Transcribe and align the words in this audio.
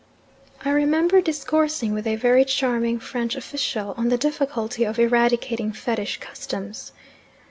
I 0.65 0.71
remember 0.71 1.21
discoursing 1.21 1.93
with 1.93 2.07
a 2.07 2.15
very 2.15 2.43
charming 2.43 2.97
French 2.99 3.35
official 3.35 3.93
on 3.97 4.09
the 4.09 4.17
difficulty 4.17 4.83
of 4.83 4.97
eradicating 4.97 5.71
fetish 5.73 6.17
customs. 6.19 6.91